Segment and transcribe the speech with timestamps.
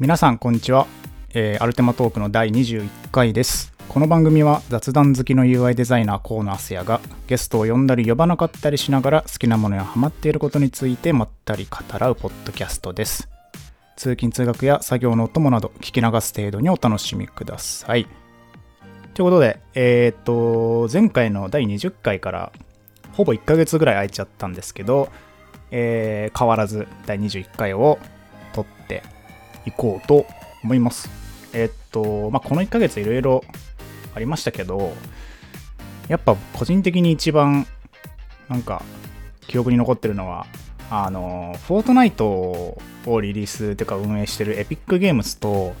[0.00, 0.86] 皆さんこんにちは、
[1.34, 3.74] えーアルテマトークの第21回です。
[3.86, 13.28] この番組は雑談好きの UI デザイナー河野敦也がゲストを呼んだり呼ばなかったりしながら好きなものやハマっていることについてまったり語らうポッドキャストです。
[13.96, 18.06] 通勤通学や作業のお供など聞き流す程度にお楽しみください。
[19.12, 22.52] ということでえっ、と前回の第20回から
[23.12, 25.10] ほぼ1ヶ月ぐらい空いちゃったんですけど、
[25.70, 27.98] えー変わらず第21回を
[28.54, 29.02] 撮って
[29.66, 30.26] いこうと
[30.62, 31.10] 思います。
[31.52, 33.44] えっと、まあ、この1ヶ月いろいろ
[34.14, 34.92] ありましたけど、
[36.08, 37.66] やっぱ個人的に一番
[38.48, 38.82] なんか
[39.46, 40.46] 記憶に残ってるのは、
[40.90, 45.74] あの、フォートナイトをリリースというか運営してるエピックゲームズと、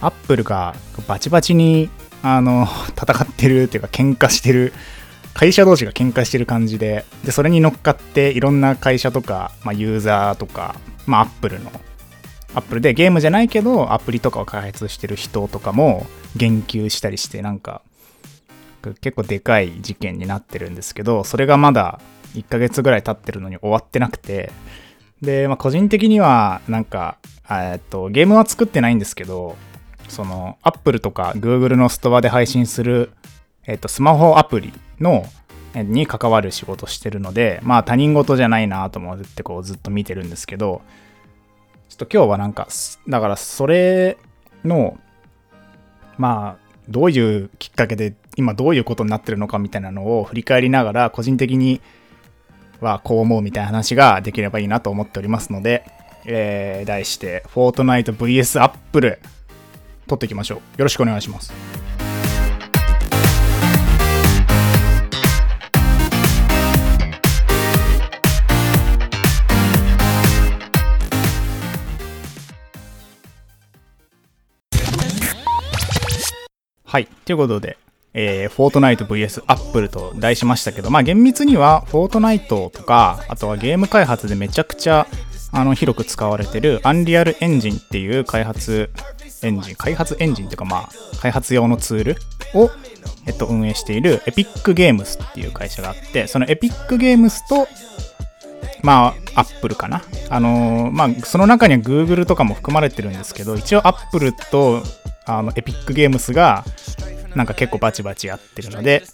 [0.00, 0.74] アップルが
[1.06, 1.90] バチバチに
[2.22, 4.72] あの 戦ってるっていうか喧嘩してる
[5.34, 10.74] 会社同士が喧嘩してる感じででそれに乗っかっていろんな会社とか、まあ、ユーザーとか、
[11.06, 11.70] まあ、アップルの
[12.54, 16.06] アップルでゲームじゃないけどアプリとかを開発してる人とかも
[16.36, 17.82] 言及したりしてなんか
[19.00, 22.00] 結構でかい事件になってるんですけどそれがまだ
[22.34, 24.50] 1ヶ月ぐらい経ってるのに終わってなくて
[25.20, 27.18] で、まあ、個人的にはなんか
[27.50, 29.56] えっとゲームは作ってないんですけど
[30.08, 33.12] そのアップルとか Google のストアで配信する、
[33.66, 35.24] えっと、スマホアプリの
[35.74, 40.82] に関わる仕事してるのでまあ他人事じゃないなと思ってこうずっと見てるんですけど
[41.90, 42.68] ちょっと今日はなんか
[43.08, 44.16] だからそれ
[44.64, 44.98] の
[46.16, 51.80] まあどういうきっかけで今どういうことになってるのかみたいなのを振り返りながら個人的に
[52.80, 55.84] はこう思うみたいな話ができればいいなと思っておりますので、
[56.24, 59.18] えー題して「フォートナイト VS アップル」
[60.06, 60.58] 撮っていきましょう。
[60.58, 61.79] よろしくお願いします。
[76.90, 77.06] はい。
[77.24, 77.78] ということで、
[78.14, 85.06] えー、フォートナイト VS アップルと題しましたけど、まあ厳密には、フォートナイトとか、あとはゲーム開発でめちゃくちゃ
[85.52, 88.90] あの広く使われてるアンリアルエンジンっていう開発
[89.44, 90.88] エンジン、開発エンジンっていうかまあ、
[91.20, 92.16] 開発用のツール
[92.54, 92.72] を、
[93.28, 97.68] えっと、運営しているエピックゲームスっていう会社があって、そのエピックゲームスと、
[98.82, 100.02] まあ、アップルかな。
[100.28, 104.82] あのーまあ、その中には Google とかも含まれてるんですけど、一応アップルと
[105.26, 106.64] あのエピックゲームスが、
[107.34, 109.04] なんか結構バチバチやってるので、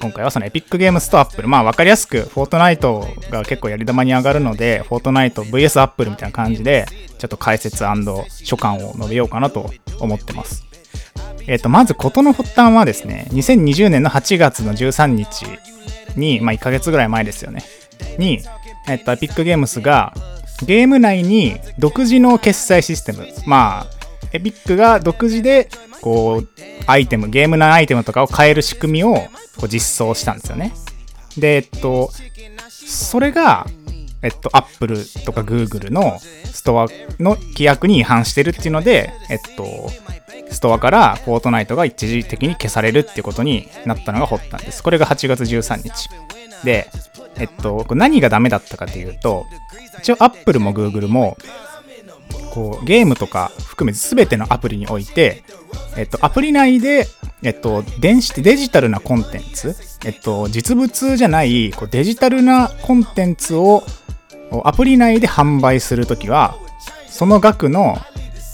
[0.00, 6.86] 今回はそのエピックゲームスとアップル、まあ分かりやすく、フォートナイトが結構やり玉に上がるので、フォートナイト VS アップルみたいな感じで、
[7.18, 10.64] ちょっと解説所感を述べようかなと思ってます。
[11.46, 15.46] えっ、と、まず事の発端はですね、2020年の8月の13日
[16.16, 17.62] に、まあ1ヶ月ぐらい前ですよね、
[18.18, 18.40] に、
[18.88, 20.14] えっ、と、エピックゲームスが、
[20.64, 23.95] ゲーム内に独自の決済システム、まあ、
[24.36, 25.68] エピックが独自で、
[26.00, 26.48] こう、
[26.86, 29.14] アイテム、ゲーム内アイテムとかを買える仕組みを
[29.56, 30.72] こう実装したんですよね。
[31.36, 32.10] で、えっと、
[32.68, 33.66] それが、
[34.22, 36.86] えっと、Apple とか Google のストア
[37.18, 39.90] の規約に違反してるっていうので、えっと、
[40.50, 44.82] ストアからフォートナイトが一時的に消されるっていうことになったのが発端です。
[44.82, 46.08] これが8月13日。
[46.64, 46.90] で、
[47.38, 49.46] えっと、何がダメだったかというと、
[49.98, 51.36] 一応 Apple も Google も、
[52.56, 55.44] こうゲームとか含め全てのアプリにおいて、
[55.94, 57.06] えっと、アプリ内で、
[57.42, 63.82] えっと、電子デジタルなコンテンツ、えっと、実物じゃないこうデジタルなコンテンツを
[64.64, 66.56] アプリ内で販売するときは、
[67.08, 67.98] その額の、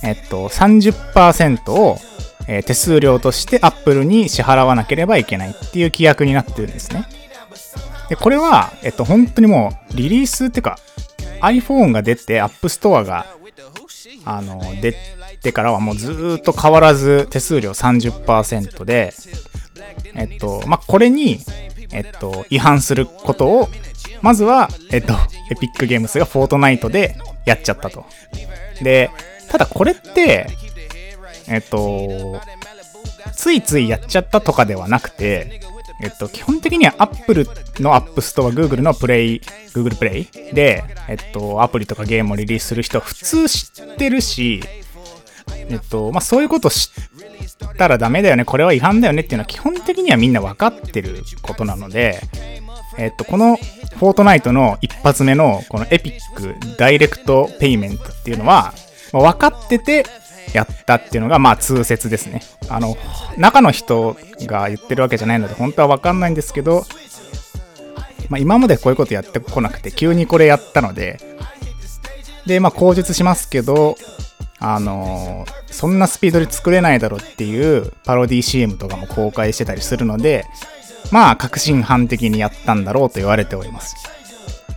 [0.03, 1.99] えっと、30%を、
[2.49, 7.07] えー手数料として Apple に支払わなければいけないっていう規約になってるんですね。
[8.09, 10.77] で、これは、えっと、本当にもう、リリースっていうか、
[11.41, 13.27] iPhone が出て、App Store が、
[14.25, 14.95] あの、出
[15.43, 19.13] てからはもうずっと変わらず手数料30%で、
[20.15, 21.41] えっと、まあ、これに、
[21.93, 23.69] えっと、違反することを、
[24.21, 25.15] まずは、えっと、
[25.51, 28.05] エピックゲームスがフォートナイトでやっちゃったと。
[28.83, 29.11] で、
[29.51, 30.47] ただこれって、
[31.49, 32.41] えっと、
[33.35, 35.61] ついついやっちゃったとかではなくて、
[36.03, 37.47] えっと、基本的には Apple
[37.79, 39.41] の App Store、Google の Play、
[39.73, 44.63] Google Play で、えっと、アプリとかゲームをリリースする人は普通知ってるし、
[45.69, 46.91] えっと、まあ、そういうこと知
[47.65, 52.21] ったらダメだよね、これは違反だよねっていうのは基本的にはみんな分かってることなので、
[52.99, 58.75] えっと、このフォートナイトの一発目のこのエピックダイレクトペイメントっていうのは、
[59.13, 60.05] まあ分かってて
[60.53, 62.43] やったっていうのが、まあ通説ですね。
[62.69, 62.97] あの、
[63.37, 66.85] 中の人が言ってるわけじゃないので、本当は分かんないんですけど、
[68.29, 71.19] まあ今までこういうことやってこなくて、急にこれやったので、
[72.47, 73.97] で、まあ口述しますけど、
[74.59, 80.45] あの、そんなスピードで作れないだろうっていうパロディ CM とかも公開してたりするので、
[81.11, 83.97] まあ、革新犯的にやったんだろうと言われております。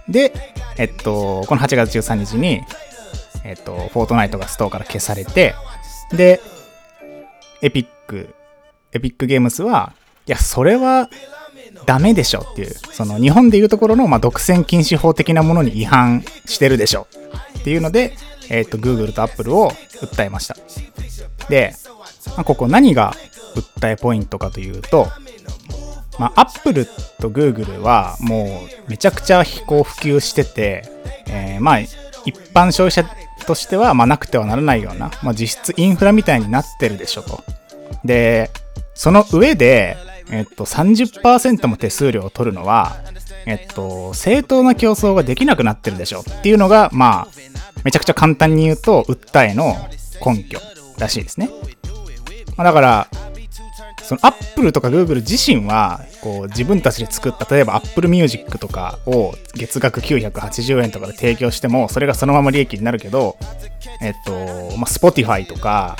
[0.09, 0.33] で、
[0.77, 2.61] えっと、この8月13日に、
[3.45, 5.53] えっと、フォートナイトがストアから消されて、
[6.11, 6.41] で、
[7.61, 8.33] エピック、
[8.91, 9.93] エピックゲームズは、
[10.25, 11.09] いや、それは
[11.85, 17.07] ダメでしょっていう、その日本でいうところの、まあ、独占禁止法的なものに違反してるでしょ
[17.59, 18.15] っていうので、
[18.49, 19.69] えっ、と、Google と Apple を
[20.01, 20.55] 訴えました。
[21.47, 21.73] で、
[22.29, 23.13] まあ、ここ何が
[23.55, 25.07] 訴えポイントかというと、
[26.17, 26.87] まあ、Apple
[27.19, 30.83] と Google はもうめちゃくちゃ飛行普及してて、
[31.27, 37.43] えー、まあ、一般消費者としては、まあ、なくてはならないような、まあ、実質インフラみたいになってるでしょと。
[38.03, 38.49] で、
[38.93, 39.97] その上で、
[40.31, 42.97] えっと、30%も手数料を取るのは、
[43.45, 47.45] えっと、正当な競争ができなくなってるでしょっていうのが、まあ、
[47.83, 49.75] めちゃくちゃ簡単に言うと、訴えの
[50.25, 50.59] 根拠
[50.97, 51.49] らしいですね。
[52.57, 53.07] まあ、だから、
[54.05, 63.37] その Apple とか Google 自身は、こう自分たちで作った、例えば Apple Music とかを月額980円とかで提供しても、それがそのまま利益になるけど、
[64.01, 64.31] えっと、
[64.77, 65.97] まあ、Spotify とか、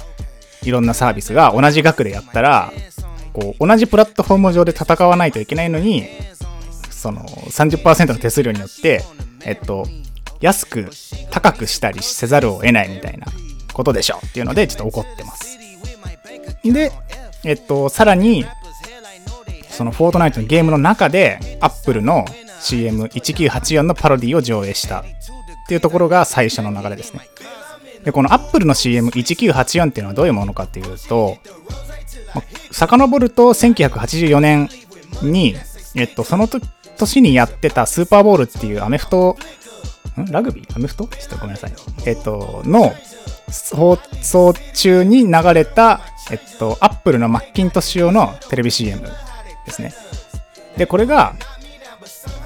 [0.63, 2.71] いろんなサービスが同じ額でやったら、
[3.33, 6.07] こう、同じプラットフォーム上で戦わないといけないのに、
[6.89, 9.03] その30%の手数料によって、
[9.43, 9.85] えっと、
[10.41, 10.89] 安く
[11.31, 13.27] 高くしたりせざるを得ないみたいな
[13.73, 15.57] ことでしょっていうのでちょっと怒ってます。
[16.63, 16.91] で、
[17.45, 18.45] えっと、さらに、
[19.69, 22.25] そのフォートナイトのゲームの中で、アップルの
[22.61, 25.03] CM1984 のパロディを上映したっ
[25.67, 27.21] ていうところが最初の流れですね。
[28.03, 31.37] で、このアップルの CM1984 っていうのはどういうものかっていうと、
[32.71, 34.69] 遡ると1984年
[35.21, 35.55] に、
[35.95, 36.47] えっと、その
[36.97, 39.37] 年にやってたスーパーボールっていうアメフト
[40.31, 40.75] ラグビー？
[40.75, 41.07] アメフト？
[41.07, 41.73] ちょっとごめんなさい。
[42.05, 42.93] えっと、の
[43.75, 49.01] 放送中に流れた、えっと、アップルのマッキントッシュ用のテレビ CM
[49.65, 49.93] ですね。
[50.77, 51.35] で、これが、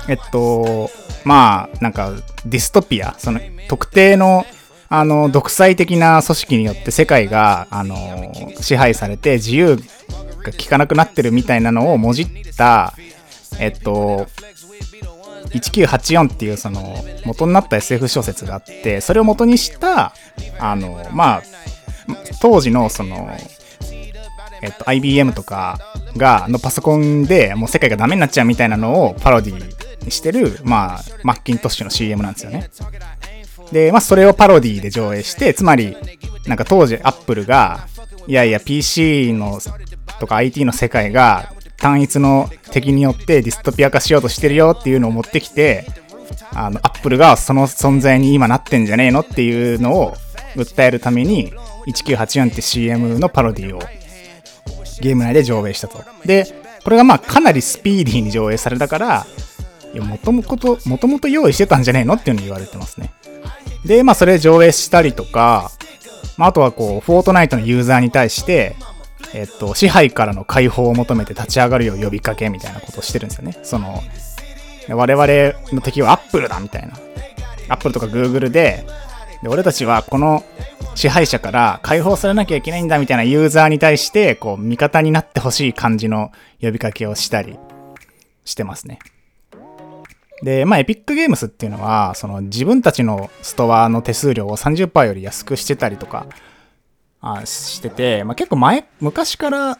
[0.08, 0.90] えっと、
[1.24, 2.12] まあ、なんか、
[2.46, 4.46] ディストピア、その、特定の、
[4.88, 9.84] あの、独裁的な組織によって世界が、あの、支配されて自由が
[10.52, 12.94] 効かなくなってるみたいなのをもじった、
[13.60, 14.28] えっと、
[15.48, 16.96] 1984っていうその
[17.26, 20.14] 元になった SF 小説があってそれを元にした
[20.60, 21.44] あのまあ
[22.42, 23.30] 当時のその
[24.62, 25.80] えっと IBM とか
[26.18, 32.70] がのパソコンでもう世界がダメになっちゃうみたいなのをパロディにしてるまあマッキントッシュの CM なんですよね。
[33.72, 35.96] でまあそれをパロディで上映してつまり
[36.48, 37.88] なんか当時アップルが
[38.28, 39.60] いやいや PC の
[40.20, 45.86] とか IT の世界が単一の敵によってディストピア化しようとしてるよっていうのを持ってきて、
[46.54, 50.14] あの、アップルがその存在に今なってんじゃねえのっていうのを
[50.56, 51.54] 訴えるために、
[51.88, 53.80] 1984って CM のパロディを
[55.02, 56.04] ゲーム内で上映したと。
[56.26, 56.46] で、
[56.84, 59.26] これがまあかなりスピーディーに上映されたから、
[59.94, 63.12] いや、もともと、もともと用意してたんじゃねえのっていうの言われてますね。
[63.86, 65.72] で、まあそれ上映したりとか、
[66.38, 68.76] まあ、あとはこう、フォートナイトのユーザーに対して、
[69.34, 73.58] えっと、支配からの解放を求めて立ち上がるよう呼びかけみたいなことをしてるんですよね。
[73.64, 74.02] その、
[74.90, 75.26] 我々
[75.74, 76.94] の敵はアップルだみたいな。
[77.70, 78.86] アップルとかグーグルで、
[79.44, 80.44] で俺たちはこの
[80.96, 86.32] 支配者から解放されなきゃいけないんだみたいなユーザーに対して、こう、味方になってほしい感じの
[86.62, 87.58] 呼びかけをしたり
[88.44, 89.00] してますね。
[90.42, 96.26] で、まあ、エピックゲームスっていうのは、その自分たちのストアの手数料を30%より安くしてたりとか
[97.22, 99.80] あしてて、まあ、結構前、昔から、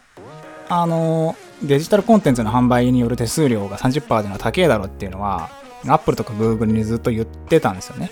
[0.68, 5.50] あの、デジタルコンテンツの販売による手数料が30%でのは高えだろっていうのは、
[5.86, 8.10] Apple とか Google にずっと言ってたんですよね。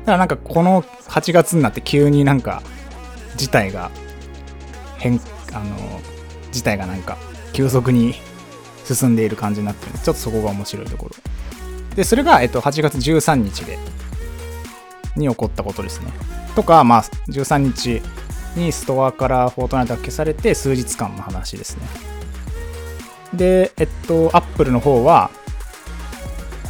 [0.00, 2.62] だからなんかこの8月になって急になんか
[3.36, 3.90] 事態が
[4.98, 5.20] 変、
[5.52, 6.00] あの、
[6.52, 7.18] 事態がなんか
[7.52, 8.14] 急速に
[8.84, 11.16] 進んでいる感じになってるんでちょっとそこが面白いところ。
[11.94, 13.78] で、それが、えっと、8月13日で、
[15.16, 16.12] に起こったことですね。
[16.54, 18.02] とか、まあ、13日
[18.56, 21.82] にストアからフォートナイトが消されて数日間の話ですね。
[23.34, 25.30] で、えっと、アップルの方は、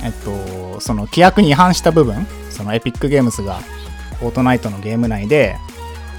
[0.02, 3.60] えっと、その規約に違反した部分、そのエピックゲームズが
[4.18, 5.56] フォートナイトのゲーム内で、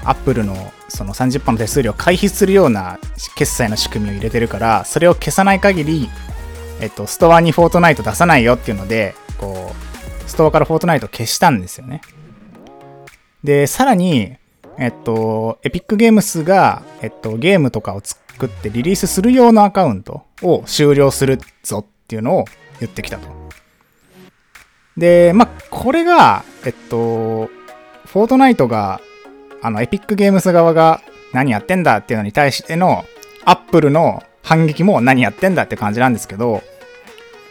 [0.04, 2.98] アップルのその30%の手数料を回避するような
[3.36, 6.10] 決済の仕組みを入れてるから、それを消さない限り、
[6.80, 12.00] えっと、ストアにフォートナイト出さないよっていうので、こう、ストアからフォートナイト消したんですよね。
[13.44, 14.36] で、さらに、
[14.78, 22.44] えっと、エピックゲームスが、えっと、ゲームとかを作ってリリースする用のアカウントを終了するぞっていうのを
[22.80, 23.28] 言ってきたと。
[24.96, 27.46] で、まあ、これが、えっと、
[28.06, 29.00] フォートナイトが、
[29.62, 31.00] あの、エピックゲームズ側が
[31.32, 33.04] 何やってんだっていうのに対しての、
[33.44, 36.62] アップルの反撃も何やってんだって感じなんですけど、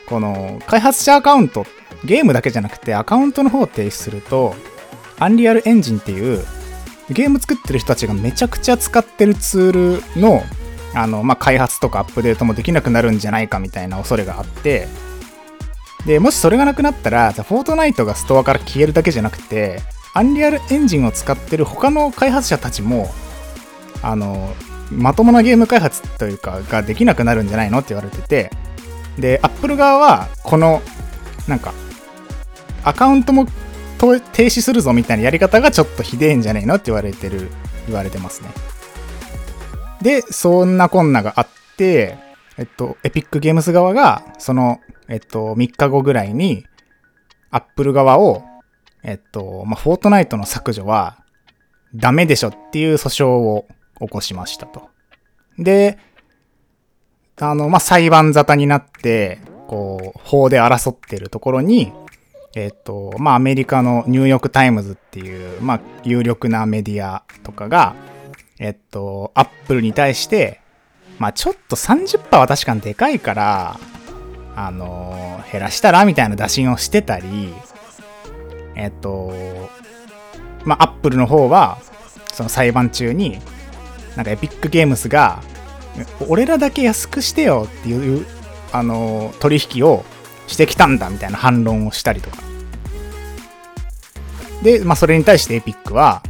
[0.07, 1.65] この、開発者アカウント、
[2.03, 4.55] ゲームだけじゃなくてアカウントの方を提出すると、
[5.19, 6.45] アンリアルエンジンっていう、
[7.11, 9.71] ゲーム作ってる人たちがめちゃくちゃ使ってるツー
[10.15, 10.43] ルの、
[10.93, 14.87] あの、まあ、開発とかアップデートもできなくなるんじゃないかみたいな恐れがあって、
[16.05, 19.81] で、もしそれがなくなったら、フォートナイトがストアから消えるだけじゃなくて、
[20.13, 23.09] アンリアルエンジンを使ってる他の開発者たちも、
[24.01, 24.53] あの、
[24.91, 28.51] まともなゲーム開発というか、ができなくなるんじゃないのって言われてて、
[29.17, 30.81] で、アップル側は、この、
[31.47, 31.73] なんか、
[32.83, 33.47] アカウントも
[34.07, 37.49] 停止するぞみたいなやり方がちょっとひでえんじゃねえのって言われてる、
[37.87, 38.49] 言われてますね。
[40.01, 42.17] で、そんなこんながあって、
[42.57, 46.65] えっと、エピックゲームズ側が、その、えっと、3日後ぐらいに、
[47.51, 48.43] アップル側を、
[49.03, 51.23] えっと、まあ、フォートナイトの削除は、
[51.93, 53.65] ダメでしょっていう訴訟を
[53.99, 54.89] 起こしましたと。
[55.57, 55.97] で、
[57.39, 61.91] あの、まあ、裁判沙汰になって、こう、法で争ってるところに、
[62.53, 67.95] えっと、まあ、アメリカのニューヨークタイムズっていう、まあ、有力なメディアとかが、
[68.59, 70.59] えっと、アップルに対して、
[71.17, 73.79] まあ、ちょっと30%は確かにでかいから、
[74.53, 77.53] あの減らしたらみたいな打診をしてたり、
[78.75, 79.33] えっと、
[80.65, 81.77] まあ、アップルの方は、
[82.33, 83.39] その裁判中に、
[84.15, 85.41] なんかエピックゲームズが、
[86.27, 88.25] 俺らだけ安くしてよっていう、
[88.73, 90.05] あの取引を
[90.51, 92.37] してきたんだみたいな反論をしたりとか。
[94.61, 96.21] で、まあ、それに対してエピックは、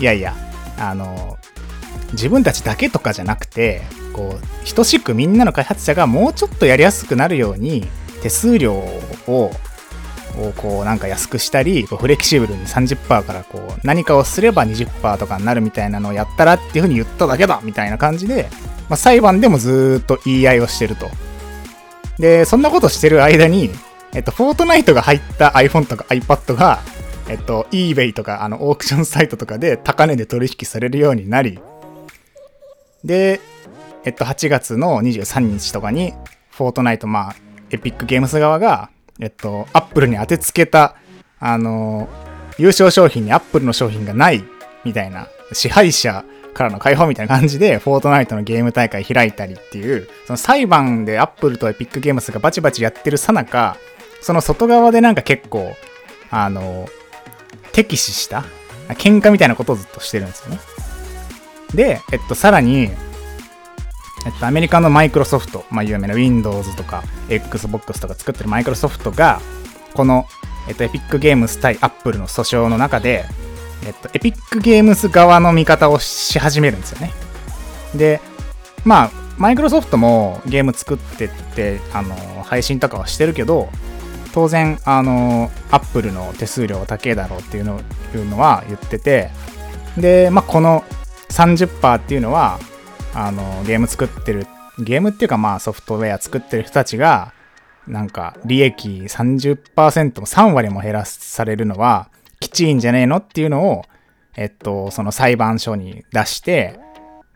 [0.00, 0.34] いやいや、
[0.78, 1.38] あの
[2.12, 7.86] 自分たちだけとかじゃなくて、こう、等しくみんなの開発者がもうちょっとやりやすくなるように、
[8.22, 9.50] 手数料を、
[10.36, 18.48] をこうなんか安くしたり、こうフレキシブルに30%からこう何かをすれば20%とかになるみたいなのをやったらっていうふうに言っただけだみたいな感じで、
[18.88, 21.08] まあ、裁判でもずっと言い合いをしてると。
[22.18, 23.70] で、そんなことしてる間に、
[24.14, 26.80] えっと、フォートナイトが入った iPhone とか iPad が、
[27.28, 31.58] えっと、eBay とか、あの、オークションサイトとかで高値で取引されるようになり、
[33.02, 33.40] で、
[34.04, 36.14] えっと、8月の23日とかに、
[36.50, 37.36] フォートナイト、まあ、
[37.70, 38.90] エピックゲームス側が、
[39.20, 40.96] えっと、アップルに当てつけた、
[41.40, 42.08] あの
[42.56, 44.44] 優勝商品にアップルの商品がない
[44.84, 53.76] みたいな、支配者からの解放みたいな感じで、フォートナイトのゲーム大会開いたりっていう、その裁判でアップルとエピックゲームスがバチバチやってるさなか、
[54.22, 55.76] その外側でなんか結構、
[56.30, 56.88] あの、
[57.72, 58.44] 敵視した
[58.90, 60.60] 喧嘩みたいなことをずっとしてるんですよね。
[61.74, 62.90] で、えっと、さらに、
[64.26, 69.40] えっと、アメリカのマイクロソフト、まあ、有名な Windows とか Xbox とか作ってるマイクロソフトが、
[69.92, 70.26] この、
[70.68, 73.24] えっと、エピックゲームス対アップルの訴訟の中で、
[73.86, 77.12] えっと、エピックゲームズ側の見方をし始めるんですよね。
[77.94, 78.20] で、
[78.84, 82.14] まあ、マイクロソフトもゲーム作ってって、あの、
[82.44, 83.68] 配信とかはしてるけど、
[84.32, 87.80] 当然、あの、アップルの手数料は高いだろうっていうの
[88.14, 89.30] いうのは言ってて、
[89.96, 90.84] で、まあ、この
[91.30, 92.58] 30%っていうのは、
[93.14, 94.46] あの、ゲーム作ってる、
[94.78, 97.32] ゲームっていうかまあソフトウェア作ってる人たちが、
[97.86, 102.08] なんか利益30%も3割も減らされるのは
[102.40, 103.16] きちいんじゃねえの？
[103.18, 103.84] っていうのを、
[104.36, 106.78] えっと、その裁判所に出して、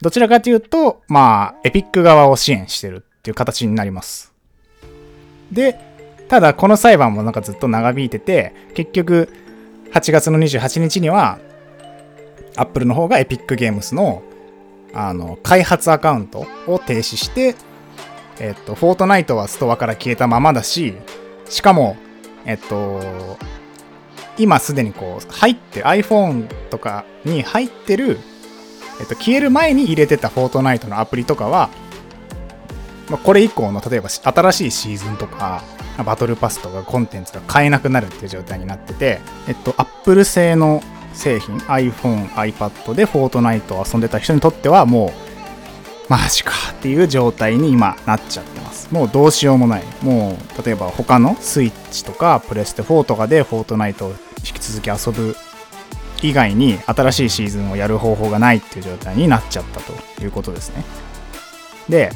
[0.00, 4.32] どちらかというと、まあ、エピック側を支援してるっていう形になります。
[5.50, 5.78] で、
[6.28, 9.32] ただこの裁判もなんかずっと長引いてて、結局、
[9.92, 11.38] 8月の28日には、
[12.56, 14.22] アップルの方がエピックゲームスの、
[14.92, 17.54] あの、開発アカウントを停止して、
[18.40, 20.94] えっと、フォートナイトはストアから消えたままだし、
[21.48, 21.96] しかも、
[22.44, 23.36] えっと、
[24.38, 28.18] 今すでにこう、入って iPhone とかに入ってる、
[29.00, 31.70] えっと、消える前に入れてたフォートナイトのアプリとかは、
[33.10, 35.62] まあ、これ以降の例えば新しいシーズンとか、
[36.04, 45.12] バトルパスとかコンテンツが買えなくなるっていう状態になってて、えっと、Apple 製の製品、iPhone、iPad でフォートナイトを遊んでた人にとってはも
[46.08, 48.88] う、マジかっていう状態に今なっちゃってます。
[48.92, 49.82] もうどうしようもない。
[50.02, 54.14] もう、例えば他のスイッチとかプレステ4とかでフォートナイトを
[54.44, 55.36] 引き続き遊ぶ
[56.22, 60.84] 以外に新しいシーズンをやる方法がないっていう状態になっちゃったということですね。
[61.88, 62.10] で、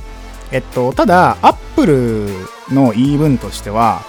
[0.51, 2.29] えっと、ただ、Apple
[2.71, 4.03] の言い分としては、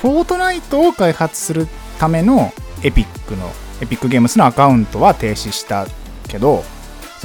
[0.00, 1.66] フォートナイトを開発する
[1.98, 5.86] ためのエピックの、エピックゲームスのアカウントは停止した
[6.28, 6.62] けど、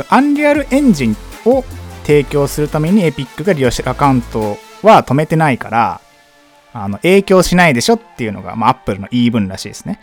[0.10, 1.64] アンリアルエンジンを
[2.04, 6.02] 提供するためにエピックが利用してるアカウントは止めてないから、
[6.74, 10.00] あの、影響しないでしょっていうのが、まあ、Apple の言い分らしいですね。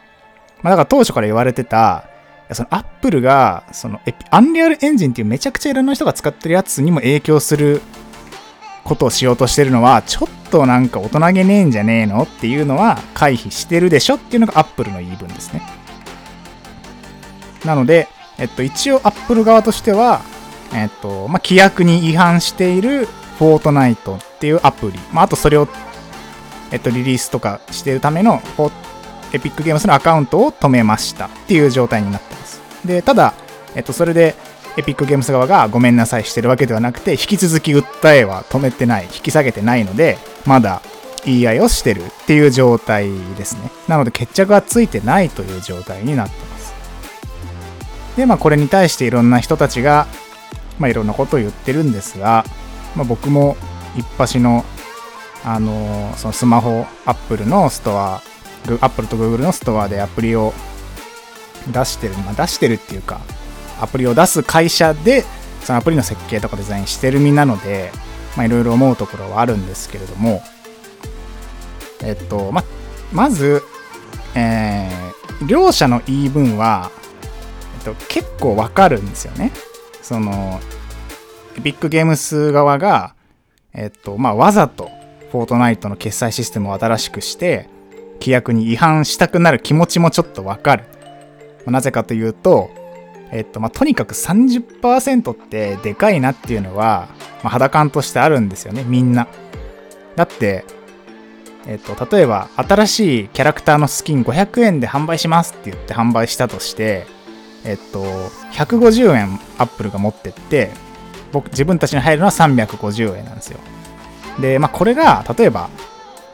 [0.62, 2.04] まあ、だから当初から言われてた、
[2.52, 4.00] そのアップルが、その
[4.30, 7.80] アンリアルエンジンっていうめちゃくちゃいろんな人が使ってるやつにも影響する
[8.84, 15.62] ことをしようとしてるのは、ちょっとなんか大人げねえんじゃねえのっていうのは回避してるでしょっていうのがアップルの言い分ですね。
[17.64, 20.22] なので、えっと、一応アップル側としては、
[20.74, 23.06] えっと、まあ、規約に違反している
[23.38, 25.68] フォートナイトっていうアプリ、まあ、あとそれを、
[26.70, 28.38] えっと、リリースとかしてるための
[29.32, 32.60] エピックゲームスのアカウントを止めましたっていう状態になってます。
[32.84, 33.34] で、ただ、
[33.74, 34.34] えっと、それで、
[34.76, 40.80] エピックゲームス側がごめんなさいしてるわけではなくて、引き続き訴えは止めてない、引き下げてないので、まだ
[41.24, 43.70] 言い合いをしてるっていう状態ですね。
[43.88, 46.74] なので決着はついてないという状態になってます。
[48.16, 50.06] で、まあこれに対していろんな人たちが、
[50.78, 52.44] まあいろんなことを言ってるんですが、
[52.96, 53.56] まあ僕も
[53.96, 54.64] 一発の、
[55.44, 58.22] あのー、そのスマホ、アップルのストア、
[58.80, 60.52] アップルとグーグルのストアでアプリを
[61.72, 63.20] 出してる、まあ出してるっていうか、
[63.80, 65.24] アプリを出す会社で
[65.62, 67.90] そのアプリの設計とかデザインしてる身なので
[68.38, 70.42] いろいろ思うところはあるんですけれども
[72.02, 72.64] えっとま
[73.12, 73.62] まず、
[74.34, 76.90] えー、両者の言い分は、
[77.78, 79.50] えっと、結構わかるんですよね。
[80.02, 80.60] その
[81.56, 83.14] エピックゲームス側が
[83.72, 84.90] えっとまあわざと
[85.32, 87.68] フォートナイトの決済システムを新しくして
[88.20, 90.84] 規約に違反したくなる気持ちもちょっとわかる
[91.66, 92.70] なぜかというと
[93.32, 97.08] えっとまあ、とにかく30%ってでかいなっていうのは、
[97.42, 99.28] まあ、肌感としてあるんですよね、みんな。
[100.16, 100.64] だって、
[101.66, 107.06] えっと、例えば、新しいキャラクターのスキン500円で販売しますって言って販売したとして、
[107.64, 108.02] えっと、
[108.52, 110.70] 150円アップルが持ってって、
[111.32, 113.60] 僕、自分たちに入るのは350円なんですよ。
[114.40, 115.70] で、まあ、これが、例えば、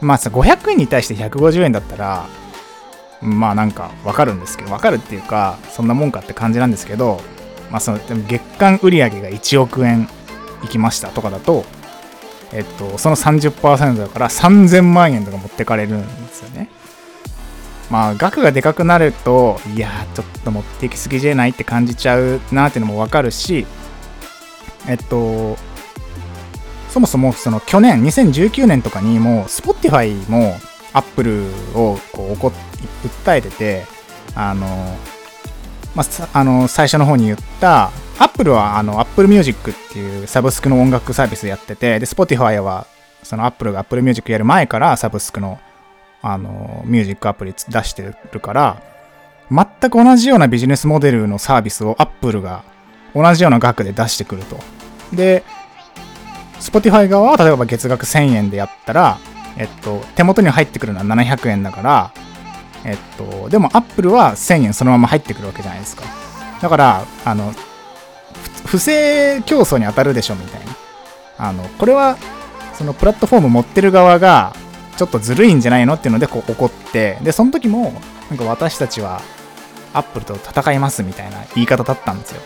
[0.01, 2.27] まあさ、500円に対して150円だったら、
[3.23, 7.21] まあなんかわかるんですけど、わかるっていうか、そんなもんかって感じなんですけど、
[7.71, 10.09] まあそのでも、月間売上が1億円
[10.63, 11.65] いきましたとかだと、
[12.53, 16.69] えっと、その30%だから3000万円とか持ってかれるんですよね。
[17.91, 23.67] まあ、額がでかくなると、いやちょっと持っていきすぎじゃないって感じちゃうなっていうのもわかるし、
[24.89, 25.57] えっと、
[26.97, 30.57] そもそもその去年、2019年とかにもう Spotify も
[30.95, 31.43] アップル
[31.75, 32.53] をこう怒
[33.05, 33.85] 訴えてて、
[34.35, 34.67] あの、
[35.95, 42.87] まあ、あの最初の方に言った、アップルはあの Apple Music っていうサブスクの音楽サービスやってて、で、Spotify は
[43.23, 45.61] そのアップルが Apple Music やる前からサブスクの
[46.23, 48.83] あのミュージックアプリ出してるから、
[49.51, 52.65] 全く同じようなビジネスモデルのサービスを Apple が
[53.15, 54.57] 同じような額で出してくると。
[55.13, 55.45] で、
[56.61, 59.19] Spotify 側は例えば月額1000円でやったら、
[59.57, 62.13] えっと、手元に入ってくるのは700円だから、
[62.85, 66.05] えっと、でも Apple は1000円そのまま入ってくるわけじゃないですか。
[66.61, 67.53] だから、あの、
[68.67, 70.77] 不正競争に当たるでしょみたいな。
[71.39, 72.17] あの、これは、
[72.75, 74.55] そのプラットフォーム持ってる側が、
[74.97, 77.93] ちょっとずるいんじゃないのっていうので、こう怒って、で、その時も、
[78.31, 79.21] なんか私たちは、
[79.93, 82.41] アップルと戦いますみたいな言い方だったんですよ。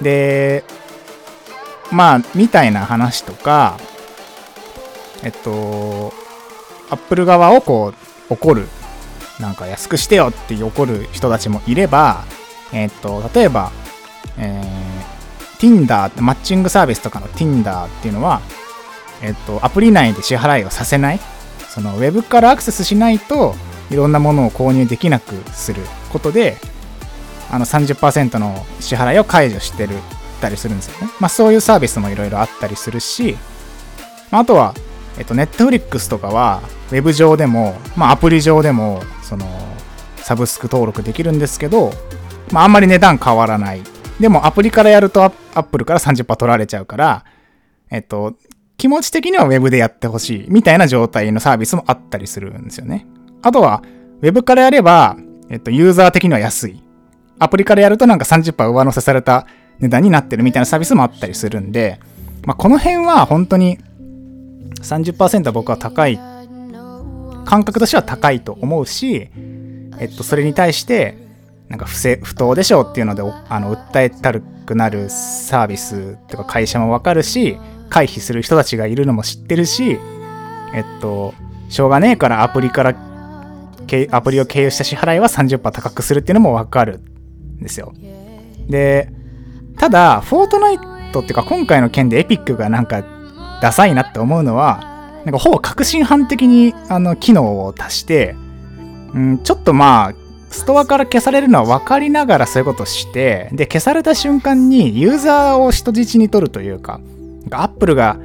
[0.00, 0.64] で、
[1.92, 3.78] まあ、みたいな話とか、
[5.22, 6.12] えっと、
[6.90, 7.92] アップル側をこ
[8.30, 8.66] う怒る
[9.40, 12.24] なんか安くしてよって怒る人たちもいれば、
[12.72, 13.72] えっと例えば、
[14.38, 18.40] えー、Tinder ってマッチングサービスとかの Tinder っていうのは、
[19.22, 21.20] えっとアプリ内で支払いをさせない。
[21.68, 23.54] そのウェブからアクセスしないと
[23.90, 25.80] いろんなものを購入できなくする
[26.12, 26.58] ことで
[27.50, 29.94] あの30%の支払いを解除してる。
[30.42, 31.10] たりするんですよね。
[31.20, 33.38] まあそういうサービスもいろいろあったりするし、
[34.30, 34.74] まあとは
[35.18, 39.46] えっと、ネットフリックスとかは、ウェブ上でも、まあ、アプリ上でも、その、
[40.16, 41.92] サブスク登録できるんですけど、
[42.50, 43.82] まあ、あんまり値段変わらない。
[44.18, 47.24] でも、アプリからやると、アップルから30%取られちゃうから、
[47.90, 48.34] えっと、
[48.78, 53.06] 気持ち的にはウェブでやってほしい、みたいな状態のサービスもあったりするんですよね。
[53.42, 53.82] あとは、
[54.22, 55.16] ウェブからやれば、
[55.50, 56.82] えっと、ユーザー的には安い。
[57.38, 59.46] アプリからやるとなんか30%上乗せされた
[59.80, 61.98] 値段になってるみたいなサービスもあったりするんで、
[62.44, 63.78] まあ、この辺は本当に
[64.82, 66.18] 30%は僕は高い
[67.44, 69.28] 感覚としては高いと思うし、
[69.98, 71.16] えっと、それに対して
[71.68, 77.58] なんか不正不当でしょうっていうのであの訴えたるくなるサービスとか会社もわかるし
[77.88, 79.98] 回避する人たちがいるのも知ってるし
[80.74, 81.34] えっと
[81.68, 82.94] しょうがねえからアプリから
[84.10, 87.92] アプリを経由した支払いは30%高くするっていうのもわかるんですよ。
[88.68, 89.10] で
[89.82, 90.78] ただフォートナイ
[91.10, 93.02] トっていうか今回の件でエピックがなんか
[93.60, 94.80] ダサいなって思うのは、
[95.24, 98.36] なんかほぼ革新犯的にあの機能を足して、
[99.12, 100.14] うん、ちょっとまあ、
[100.50, 107.00] ストアから消されるのは分かりながらそういうことしてで消された瞬間にユーザーを人質に取るというか
[107.50, 108.20] アップルが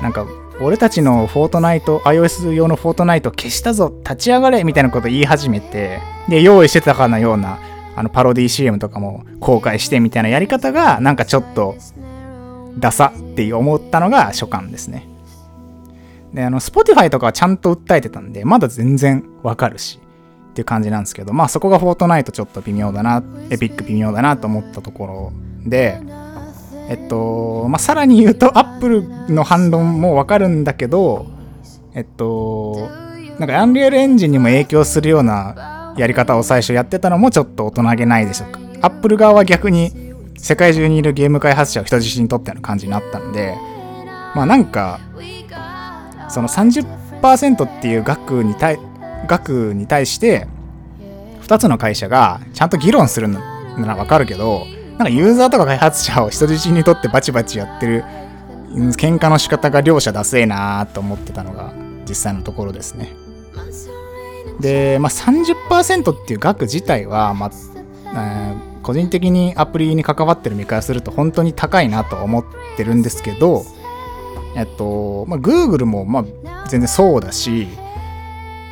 [0.00, 0.26] なんか
[0.62, 7.58] 俺たちのフォートナイト iOS 用のフォートナイト消したぞ立ち上がれみたいなこと言い始めてで用意してたかのような
[8.00, 11.76] あのパロディ CM とかも公開してみたいなやり方がなんかちょっと
[12.78, 15.06] ダサって思ったのが初感ですね。
[16.32, 20.00] であの Spotify とかはちゃんと訴えてたんでまだ全然わかるし
[20.50, 25.32] っていう感じなんですけどまあそこがフォートナイトちょっと微妙だなエピック微妙だなと思ったところ
[25.66, 26.00] で
[26.88, 31.26] えっとまあさらに言うとアップルの反論もわかるんだけど
[31.94, 32.88] えっと
[33.38, 35.69] なんかアンリアルエンジンにも影響するような
[36.00, 39.92] やり方を最初やってたのもちょっと大人げないでしょうかアップル側は逆に
[40.38, 43.54] 世界中にいるゲーム開発者を人質にとっての感じになったんで
[44.34, 44.98] まあなんか
[46.30, 48.78] その30%っていう額に対
[49.26, 50.46] 額に対して
[51.42, 53.40] 2つの会社がちゃんと議論するな
[53.78, 58.04] らわかるけどなんかユーザーとか開発者を人質にとってバチバチやってる
[58.96, 61.74] 喧嘩の仕方が両者ダセえなーと思ってたのが
[62.08, 63.19] 実際のところですね。
[64.60, 67.50] で、まあ、30%っていう額自体は、まあ、
[68.14, 72.44] えー、個人的にアプリに関わってる身からすると本当に高いなと思っ
[72.76, 73.64] てるんですけど、
[74.56, 77.68] えっと、まあ、Google もまあ全然そうだし、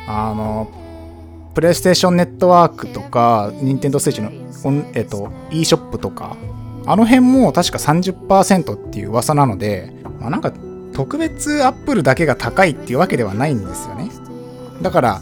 [0.07, 0.69] あの、
[1.53, 4.31] プレイステーションネットワークとか、Nintendo Switch の、
[4.93, 6.37] えっと、e ショップとか、
[6.85, 10.51] あの辺も確か30%っていう噂なので、まあ、なんか
[10.93, 14.09] 特別 Apple だけが高いっていうわけではないんですよね。
[14.81, 15.21] だから、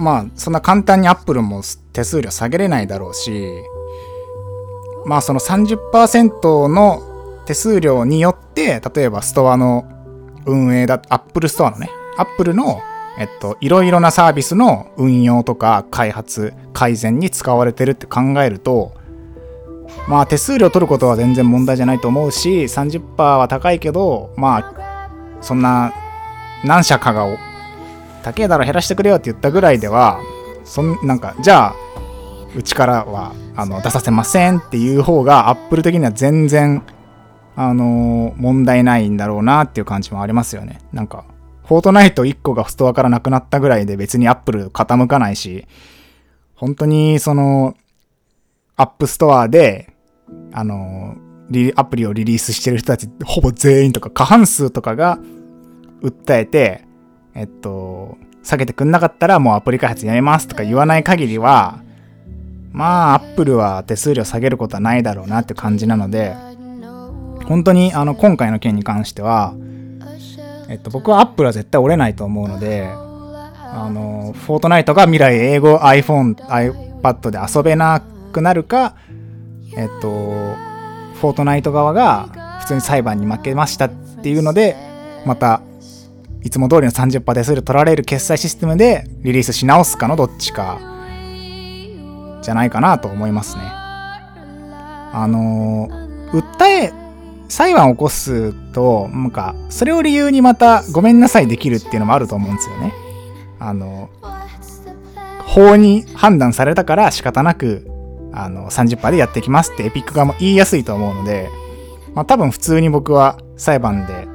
[0.00, 3.62] まあ、そんな簡単に Apple も手数料下げれないだろうし、
[5.04, 9.84] まあその30%の手数料によって、例えばストアの
[10.46, 12.80] 運営だ、Apple ストアのね、Apple の、
[13.18, 18.94] えっと、いろいろなサービスの運用とか開発、改善に使われてるって考えると、
[20.08, 25.10] まあ手数料取ることは全然問題じゃないと思うし、30%は高いけど、まあ、
[25.42, 25.92] そんな
[26.64, 27.26] 何社かが
[28.20, 30.20] 高えだろ減らしてくれよって言ったぐらいでは、
[30.64, 31.74] そんなんか、じゃあ、
[32.56, 36.82] うちからはあの出させませんっていう方が、アップル的には全然
[37.56, 40.80] あの問題ないんだろうなっていう感じもありますよね。
[40.92, 41.24] なんか、
[41.64, 45.66] フォートナイト1個がストアからなくなったぐらいで別にアップル傾かないし、
[46.54, 47.76] 本当にその、
[48.76, 49.92] アップストアで、
[50.52, 51.16] あの、
[51.76, 55.18] アプリをリリースしてる人たち、ほぼ全員とか過半数とかが
[56.02, 56.84] 訴えて、
[57.34, 61.80] えっと、下げてくんなかったらもうアプリ開発やめますとか言わない限りは、
[62.72, 66.34] まあ、アップルは手数料下げることはないだろうなって感じなので、
[67.46, 69.54] 本当にあの今回の件に関しては、
[70.68, 72.88] えっと、僕はアップルは絶対折れないと思うので、
[73.72, 78.94] あの、フォートナイトが未来英語 iPhone、iPad で遊べなくなるか、
[79.76, 80.08] えっと、
[81.20, 83.90] フォートナイト側が普通に裁判に負けましたっ
[84.22, 84.76] ていうので、
[85.26, 85.60] また、
[86.42, 90.78] いつも通りの30%手数料取られる決済システムでリリースし直すかのどっちか、
[92.42, 93.62] じゃないかなと思いますね。
[95.12, 95.88] あの、
[96.32, 96.92] 訴え
[97.48, 102.94] 裁判を起こすと、なんか、それを理由にまたごめんなさいできるっていうのもあると思うんですよね。
[103.58, 104.08] あの、
[105.46, 107.90] 法に判断されたから仕方なく、
[108.32, 111.48] あの、30%でやってきますってエピック側も言いやすいと思うので、
[112.14, 114.28] まあ多分普通に僕は裁判で、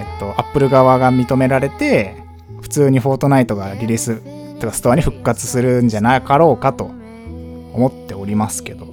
[0.00, 2.16] えっと、Apple 側が認められて、
[2.62, 4.22] 普通にフォートナイトがリリース
[4.58, 8.86] とかストアに復活するんじゃなかろうかと思っておりますけど、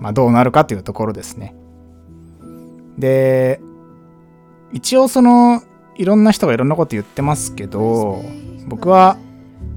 [0.00, 1.54] まあどうなるかというところですね。
[2.98, 3.60] で、
[4.72, 5.62] 一応その、
[5.96, 8.22] いろんな人がいろんなこと言ってますけど、
[8.66, 9.18] 僕は、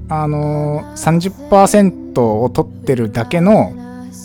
[0.08, 3.74] あの、30%を取ってるだけの、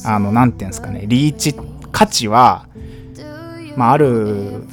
[0.06, 1.56] あの、なんていうんですかね、リーチ
[1.92, 2.68] 価値は、
[3.76, 4.66] まあ、ある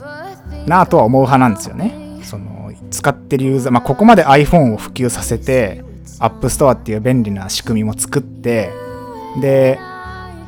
[0.68, 1.94] なぁとは思う派なんですよね。
[2.22, 5.84] その、使ってるユーザー、まあ、ここまで iPhone を普及させて、
[6.20, 8.70] App Store っていう便利な仕組みも作って、
[9.40, 9.78] で、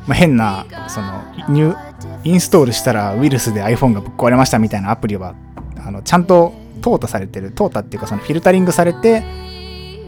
[0.07, 1.91] まあ、変な、その、ニュ
[2.25, 5.35] インストールしたらウイルスで iPhone がぶっ壊れましたみたいなアプリは
[5.77, 9.23] あのちゃんと淘汰されてる淘汰っていうかそのフィルタリングされて、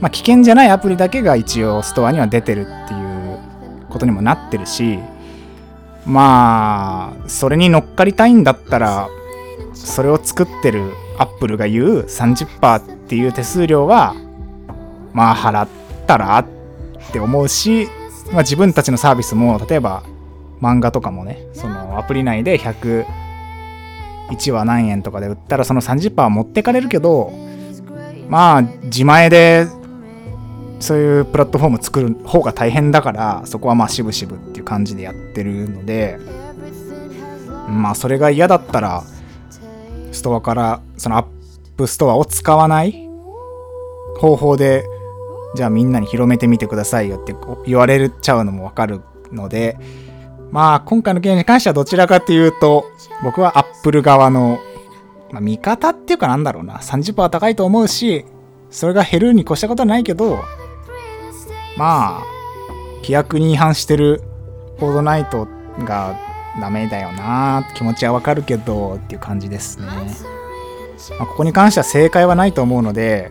[0.00, 3.40] まあ、危険じゃないアプリだけが一応ストアには出てるっていう
[3.88, 4.98] ことにもなってるし
[6.04, 9.08] まあそれに乗っかりたいんだったら
[9.74, 14.14] それを作ってるアップルが言う30%っていう手数料は
[15.12, 15.68] まあ払っ
[16.06, 16.46] たらっ
[17.12, 17.88] て思うし、
[18.32, 20.02] まあ、自分たちのサービスも例えば
[20.60, 23.04] 漫画とかもね、そのアプリ内で101
[24.52, 27.32] 話何円とかで売ったらその30%は持ってかれるけど、
[28.28, 29.66] まあ自前で
[30.78, 36.18] そういうプラットフォーム作る方が大変だからそこはまあしぶしぶっていう感じでやってるので
[37.68, 39.04] まあそれが嫌だったら
[40.12, 41.26] ストアからそのアッ
[41.76, 43.08] プストアを使わない
[44.18, 44.84] 方法で
[45.54, 47.34] じゃあみんなに広めてみてくださいよって
[47.66, 49.76] 言われちゃうのもわかるので
[50.50, 52.84] まあ今回の件に関してはどちらかというと
[53.22, 54.58] 僕はアップル側の、
[55.30, 58.24] まあ、見方っていうかなんだろうな30%は高いと思うし
[58.70, 60.38] それが減るに越したことはないけど
[61.76, 62.22] まあ
[62.96, 64.22] 規約に違反してる
[64.78, 65.48] フォードナイト
[65.80, 73.30] がダメだよな気持ちはわかるけどっていう感じですね、まあ、ここに関しては正解はないと思うので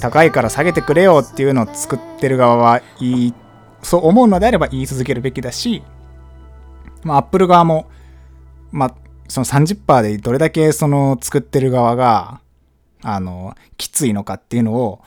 [0.00, 3.34] 高いから下げてくれよっていうのを作ってる側はいい
[3.82, 5.82] そう思うのであれば言い続けるべきだし
[7.02, 7.88] まあアップル側も
[8.72, 8.94] まあ
[9.28, 12.40] その30%でどれだけその作ってる側が
[13.02, 15.00] あのきついのかっていうのを、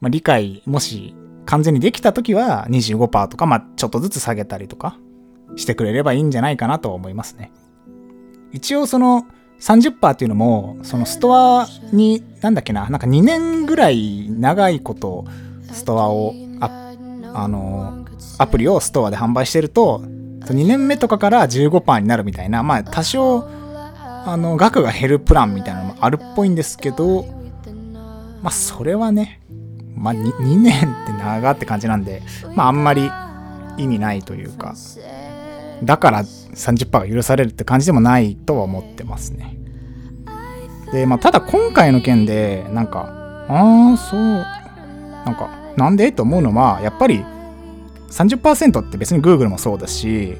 [0.00, 1.14] まあ、理解もし
[1.46, 4.98] 完全にできた時は25%とか、まあ、ちょっとずつ下げたりとか
[5.56, 7.52] してくれればいいんじゃないかなと思いますね。
[8.52, 9.26] 一応その
[9.60, 15.26] 30%っていうのも、そのストアに、なんだっけな、なんか2年ぐらい長いこと
[15.70, 16.94] ストアを、あ
[17.34, 18.06] あの、
[18.38, 20.02] アプリをストアで販売してると、
[20.44, 23.46] 2年目とかから15%になるみたいな、まあ多少、
[24.24, 27.26] あの、額が減るプランみたいなのもあるっぽいんですけど、
[28.42, 29.42] まあそれはね、
[29.94, 32.22] まあ 2, 2年って長って感じなんで、
[32.54, 33.10] まああんまり
[33.76, 34.74] 意味ないというか、
[35.82, 39.56] だから30%が許されるって感じでもないとは思ってますね。
[40.92, 46.12] で、まあ、ただ今回の件で、なんか、ああ、そう、なんか、なんで？
[46.12, 47.24] と思うのは、やっぱり
[48.10, 50.36] 30%って別に Google もそうだし、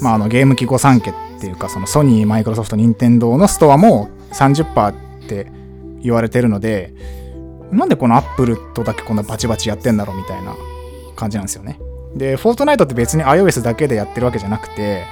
[0.00, 4.94] まあ、あのゲーム機御三家っていうか、そのソニー、マイクロソフト、任天堂のストアも30%っ
[5.28, 5.50] て
[6.02, 6.92] 言われてるので、
[7.70, 10.54] なんでこの Apple とだけこんなバチバチやってんだろうみたいな
[11.16, 11.80] 感じなんですよね。
[12.14, 15.04] で、フォートナイトって別に iOS だけでやってるわけじゃなくて、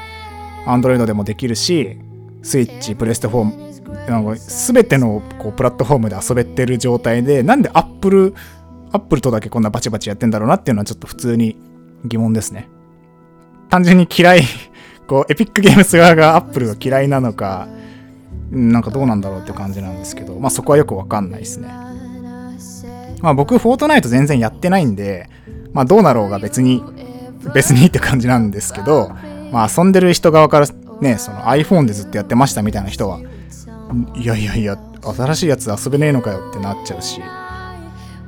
[0.67, 1.99] Android でもできるし、
[2.43, 8.35] Switch、プレステ4、すべてのこうプラットフォームで遊べてる状態で、なんで Apple、
[8.93, 11.57] Apple とだけこんなバチバチやってんだろうなっていうのはちょっと普通に
[12.05, 12.69] 疑問ですね。
[13.69, 14.43] 単純に嫌い、
[15.09, 17.69] こう、エピックゲームス側が Apple が嫌いなのか、
[18.51, 21.69] なんかどうなんだろうって感じなんですけど、まあそこはよくわかんないですね。
[23.23, 25.31] まあ僕、フォートナイト全然やってないんで、
[25.73, 26.83] まあどうなろうが別に、
[27.55, 29.11] 別にって感じなんですけど、
[29.51, 30.67] まあ遊んでる人側から
[31.01, 33.21] ね、その iPhone でずっとやってましたみたいな人は、
[34.15, 37.21] いやいやいや、新しいやつ遊べねえのかよってなっちゃうし、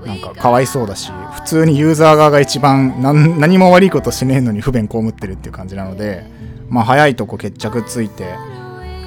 [0.04, 3.00] なんかかわいそうだし、普通にユーザー側が一番
[3.38, 6.26] 何も悪いことしねえのに不便被ってるっていう感じなので、
[6.68, 8.34] まあ早いとこ決着ついて、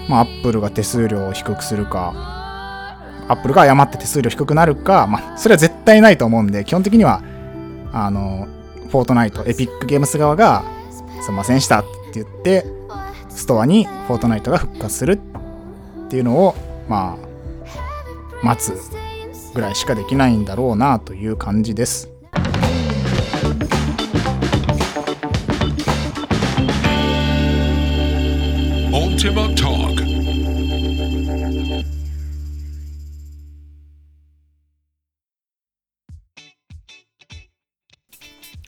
[0.09, 2.13] まあ Apple が手数料を低くするか、
[3.27, 7.21] Apple が誤って手数料低くなるか、まあそれは絶対ないと思うんで、基本的には
[7.93, 8.47] あの、
[8.89, 10.63] フォートナイト、エピックゲームス側が、
[11.21, 12.65] すいませんしたって言って、
[13.29, 15.19] ストアにフォートナイトが復活する
[16.07, 16.55] っていうのを、
[16.87, 17.17] ま
[18.43, 18.73] あ、待つ
[19.53, 22.09] ぐらいしかできないんだろうなという感じです。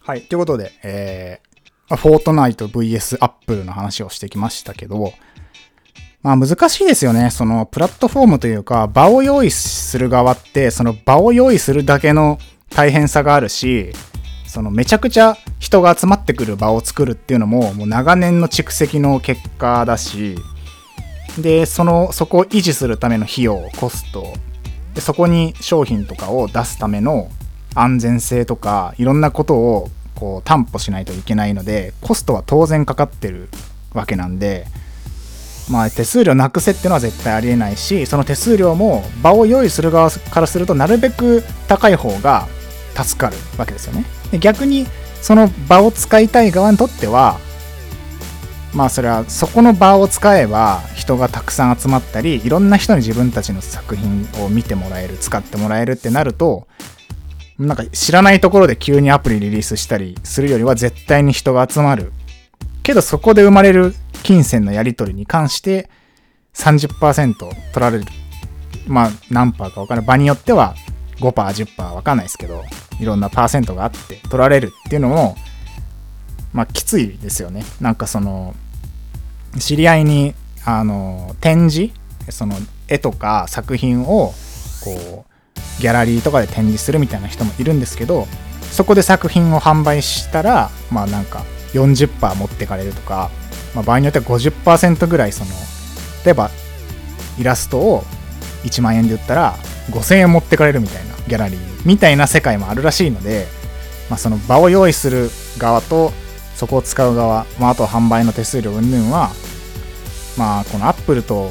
[0.10, 0.24] はい。
[0.24, 5.13] ということで、えー、フォートナイト VS アップルの話をしてきましたけど、
[6.24, 7.30] まあ難しいですよね。
[7.30, 12.39] そのプラットフォームというか、場を用意する側って、その場を用意するだけの
[12.72, 13.93] 大変さがあるし、
[14.48, 20.38] そのめちゃくちゃ人が集まってくる場を作るっていうのも、もう長年の蓄積の結果だし、
[21.38, 24.34] で、その、そこを維持するための費用、コスト、
[24.95, 27.30] でそこに商品とかを出すための
[27.76, 33.49] 安全性とか、いろんなことをこう担保しないといけないのでコストは当然かかってる
[33.93, 34.67] わけなんで
[35.69, 42.47] まあ手数料なくせっていうのは絶対ありえないしその手数料も場を用意する側からするとなるべく高い方が
[42.95, 44.03] 助かるわけですよね。
[44.32, 44.88] で逆に
[45.21, 47.39] その場を使いたい側にとっては
[48.73, 56.67] まあそれはそこの場を使えば人がたくさん集まったりいろんな人に自分たちの作品を見てもらえる使ってもらえるってなると
[57.60, 62.13] なんか知らないところで急にアプリリリースしたりするよりは絶対に人が集まる。
[62.84, 63.93] けどそこで生まれる
[64.24, 65.89] 金銭のやり取りに関して
[66.54, 68.06] 30%取られる。
[68.88, 70.08] まあ何パーかわからない。
[70.08, 70.74] 場によっては
[71.19, 72.63] 5%、10%わかんないですけど、
[73.00, 75.36] いろんなパーセントがあって取られるっていうのも、
[76.54, 77.63] まあきついですよね。
[77.82, 78.56] なんかその、
[79.60, 81.93] 知り合いに、あの、展示
[82.30, 82.56] その
[82.88, 84.34] 絵とか作品を、
[84.84, 85.29] こう、
[85.80, 88.28] ギャラリーとかで展示するみたいな人もいるんですけど
[88.72, 93.30] そこで作品を販売したらまあなんか40%持ってかれるとか、
[93.76, 95.52] まあ、場合によっては50%ぐらいその
[96.26, 96.50] 例えば
[97.39, 98.04] イラストを
[98.63, 99.56] 1万円で売ったら
[99.92, 103.48] 5000円持ってかれるみたいなギャラリーみたいな世界もあるらしいので、
[104.10, 106.12] まあ、その場を用意する側と
[106.56, 109.32] そこを使う側、まあ、あと販売の手数料云々は
[110.38, 111.48] まあこのアップルと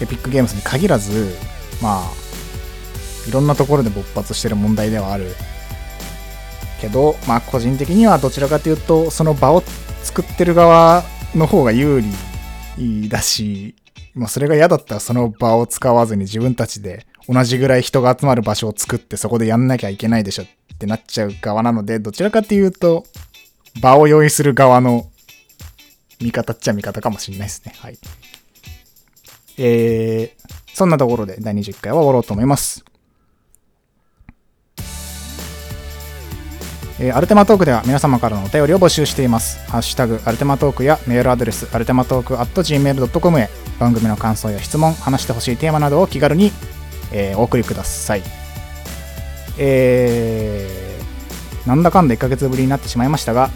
[0.00, 1.34] エピックゲームズに限らず
[1.80, 2.27] まあ
[3.28, 5.34] いろんなところで勃発してる問題ではある
[6.80, 9.62] けどまあ個人的にはどちらかというとその場を
[10.02, 11.02] 作ってる側
[11.34, 12.02] の方が有
[12.78, 13.74] 利だし、
[14.14, 20.46] まあ、それが嫌だったらその場を使わずに自分たちで同じぐらい人が集まる場所を作ってそこでやんなきゃいけないでしょっ
[20.78, 23.04] てなっちゃう側なのでどちらかというと
[23.82, 25.10] 場を用意する側の
[26.20, 27.74] 味方っちゃ味方かもしれないですね。
[27.78, 27.98] はい。
[29.58, 32.84] えー、そんなところで第20回は終わろうと思います。
[37.00, 39.58] えー、アルテマトークでは皆様からのお便りを募集しています。
[39.70, 46.50] ハッシュタグアルテマトークやメールアドレスアルテマトーク at gmail.com へ番組の感想や質問、話してほしいテーマなどを気軽に、
[47.12, 48.22] えー、お送りください。
[49.58, 53.50] えー、なんだかんだ1ヶ月ぶりになってしまいましたが、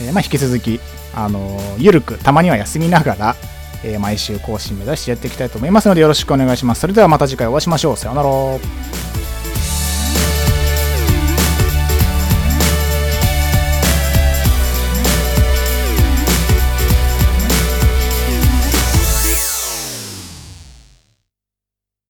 [0.00, 0.80] えー、まあ、引き続き、
[1.14, 3.36] あの、ゆるく、たまには休みながら、
[3.84, 6.80] え、毎週更新目指してやっていきたいと思いますのでよろしくお願いします。
[6.80, 7.96] それではまた次回お会いしましょう。
[7.96, 9.35] さようなら。